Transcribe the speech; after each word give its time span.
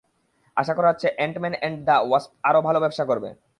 আশা 0.57 0.73
করা 0.73 0.89
হচ্ছে, 0.89 1.07
Ant-Man 1.17 1.53
and 1.59 1.77
the 1.85 1.97
wasp 2.01 2.31
আরও 2.43 2.59
ভালো 2.61 2.79
ব্যবসা 2.79 3.03
করবে। 3.05 3.29